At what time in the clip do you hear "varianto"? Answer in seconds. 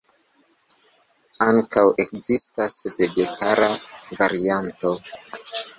4.21-4.99